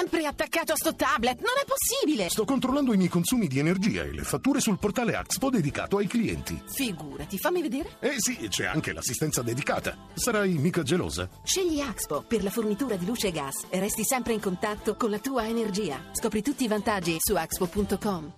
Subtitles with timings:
[0.00, 2.30] sempre attaccato a sto tablet, non è possibile!
[2.30, 6.06] Sto controllando i miei consumi di energia e le fatture sul portale Axpo dedicato ai
[6.06, 6.58] clienti.
[6.72, 7.90] Figurati, fammi vedere.
[8.00, 9.94] Eh sì, c'è anche l'assistenza dedicata.
[10.14, 11.28] Sarai mica gelosa?
[11.42, 15.10] Scegli Axpo per la fornitura di luce e gas e resti sempre in contatto con
[15.10, 16.02] la tua energia.
[16.12, 18.32] Scopri tutti i vantaggi su axpo.com.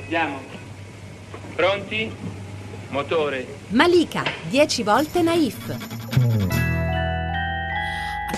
[0.00, 0.40] Andiamo.
[1.54, 2.10] Pronti?
[2.88, 3.46] Motore.
[3.68, 6.20] Malika, 10 volte naif.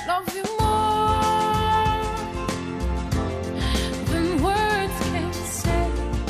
[0.07, 0.64] love you more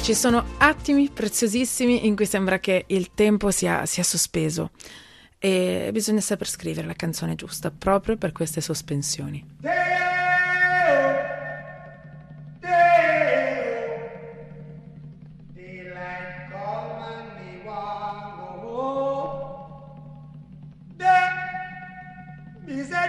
[0.04, 4.72] Ci sono attimi preziosissimi in cui sembra che il tempo sia, sia sospeso
[5.38, 9.42] e bisogna saper scrivere la canzone giusta proprio per queste sospensioni.
[9.60, 9.72] Daylight
[16.52, 19.88] come and me want go home.
[20.98, 21.32] Day,
[22.66, 23.08] me say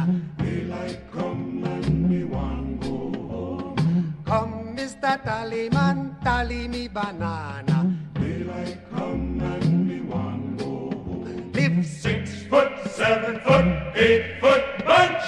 [5.17, 7.97] Tallyman, tally me banana.
[8.13, 11.51] Daylight come and me want go home.
[11.53, 15.23] Live six foot, seven foot, eight foot bunch.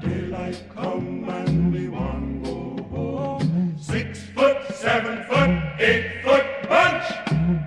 [0.00, 3.76] Daylight come and me want go home.
[3.78, 7.04] Six foot, seven foot, eight foot bunch.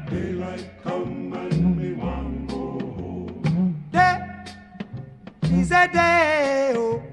[0.09, 3.85] Daylight come and me want go home.
[3.91, 4.25] Day
[5.51, 6.73] is a day.
[6.75, 7.12] Oh.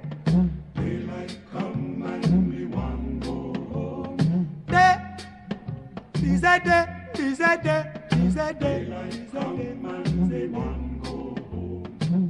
[6.50, 6.86] A day.
[7.14, 7.84] Is a day.
[8.26, 8.82] Is a day.
[8.82, 10.50] Is a day.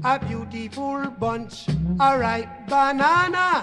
[0.02, 1.68] A beautiful bunch,
[2.00, 3.62] a ripe banana.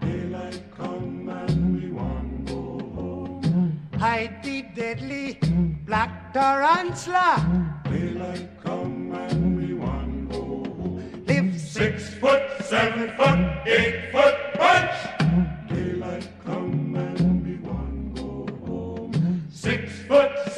[0.00, 3.80] Daylight come and we want go home.
[3.98, 5.38] Hide the deadly
[5.86, 7.80] black tarantula.
[7.84, 11.24] Daylight come and we want go home.
[11.26, 15.07] Live six foot, seven foot, eight foot bunch.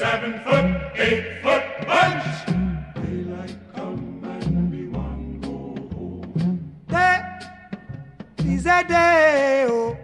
[0.01, 0.65] Seven foot,
[0.97, 2.25] eight foot bunch.
[3.05, 5.57] Daylight come and we one go
[5.93, 6.73] home.
[6.89, 7.21] Day
[8.47, 9.67] is a day.
[9.69, 9.99] Oh.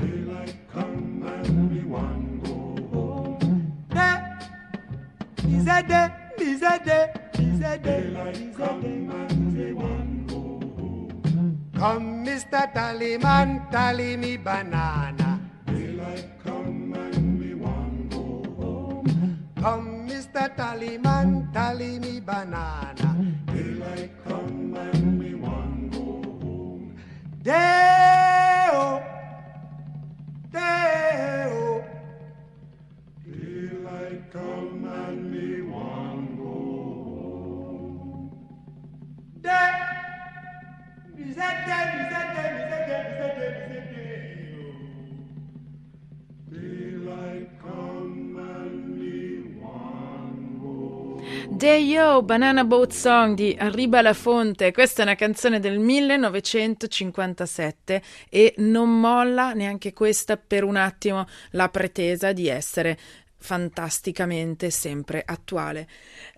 [0.00, 2.56] Daylight come and we one go
[2.88, 3.84] home.
[3.92, 4.16] Day
[5.56, 6.08] is a day.
[6.38, 7.12] Is a day.
[7.34, 8.00] Is a day.
[8.08, 10.40] Daylight come and we want go
[10.80, 11.70] home.
[11.76, 12.64] Come, Mr.
[12.72, 15.38] Tallyman, tally me banana.
[15.66, 16.51] Daylight come
[19.62, 20.50] Come, Mr.
[20.56, 23.14] Tallyman, tally me banana.
[23.46, 26.96] Daylight come and we want go home.
[27.42, 29.00] Day-o,
[30.50, 31.84] day-o.
[33.22, 36.50] Daylight come and we want go
[37.14, 38.34] home.
[39.42, 39.78] Day,
[41.22, 42.11] is that day,
[51.48, 54.72] Day Yo, Banana Boat Song di Arriba la Fonte.
[54.72, 61.68] Questa è una canzone del 1957 e non molla neanche questa per un attimo la
[61.68, 62.98] pretesa di essere
[63.38, 65.86] fantasticamente sempre attuale.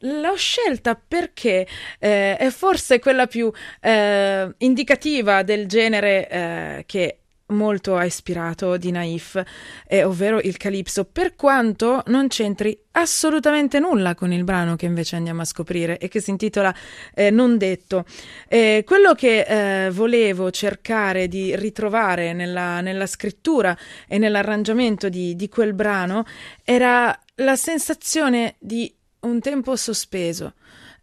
[0.01, 1.67] L'ho scelta perché
[1.99, 3.51] eh, è forse quella più
[3.81, 9.43] eh, indicativa del genere eh, che molto ha ispirato di Naif,
[9.87, 15.17] eh, ovvero il Calypso, per quanto non c'entri assolutamente nulla con il brano che invece
[15.17, 16.75] andiamo a scoprire e che si intitola
[17.15, 18.05] eh, Non detto.
[18.49, 23.77] Eh, quello che eh, volevo cercare di ritrovare nella, nella scrittura
[24.09, 26.25] e nell'arrangiamento di, di quel brano
[26.65, 30.55] era la sensazione di un tempo sospeso.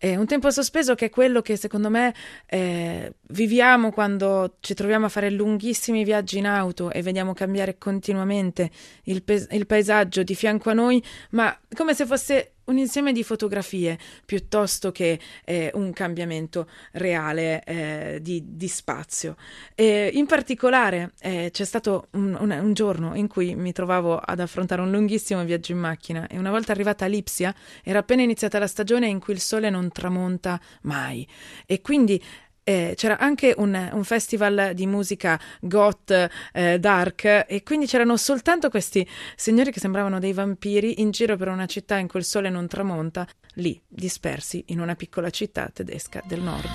[0.04, 2.12] Eh, un tempo sospeso che è quello che secondo me
[2.48, 8.72] eh, viviamo quando ci troviamo a fare lunghissimi viaggi in auto e vediamo cambiare continuamente
[9.04, 13.24] il, pe- il paesaggio di fianco a noi, ma come se fosse un insieme di
[13.24, 19.36] fotografie piuttosto che eh, un cambiamento reale eh, di, di, spazio.
[19.76, 24.40] E in particolare eh, c'è stato un, un, un, giorno in cui mi trovavo ad
[24.40, 27.54] affrontare un lunghissimo viaggio in macchina e una volta arrivata a Lipsia
[27.84, 31.28] era appena iniziata la stagione in cui il sole non tramonta mai
[31.66, 32.22] e quindi
[32.64, 38.70] eh, c'era anche un, un, festival di musica goth eh, dark e quindi c'erano soltanto
[38.70, 42.50] questi signori che sembravano dei vampiri in giro per una città in cui il sole
[42.50, 46.70] non tramonta, lì dispersi in una piccola città tedesca del nord.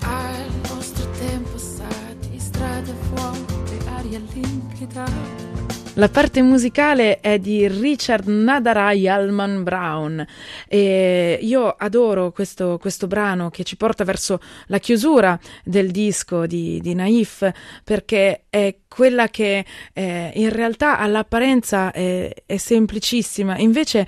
[0.00, 5.61] Al nostro tempo stati strade vuote, aria limpida.
[5.96, 10.26] La parte musicale è di Richard Nadarai Alman Brown.
[10.66, 16.80] E io adoro questo, questo, brano che ci porta verso la chiusura del disco di,
[16.80, 17.46] di Naif
[17.84, 24.06] perché è quella che eh, in realtà all'apparenza è, è semplicissima, invece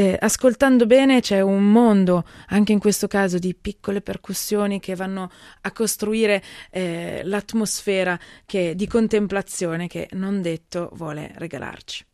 [0.00, 5.30] eh, ascoltando bene c'è un mondo, anche in questo caso, di piccole percussioni che vanno
[5.60, 12.06] a costruire eh, l'atmosfera che, di contemplazione che non detto vuole regalarci.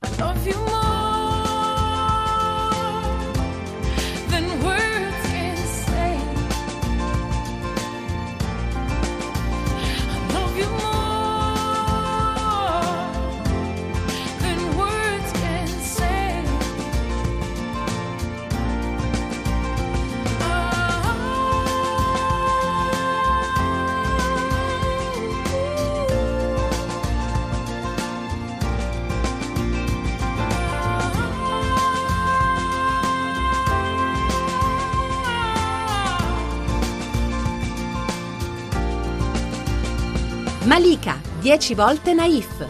[40.66, 42.66] Malika, 10 volte naif.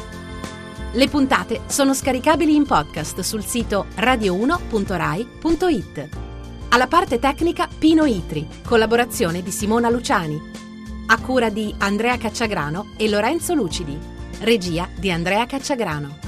[0.93, 6.09] Le puntate sono scaricabili in podcast sul sito radio1.rai.it.
[6.69, 10.39] Alla parte tecnica Pino Itri, collaborazione di Simona Luciani.
[11.07, 13.99] A cura di Andrea Cacciagrano e Lorenzo Lucidi.
[14.41, 16.26] Regia di Andrea Cacciagrano.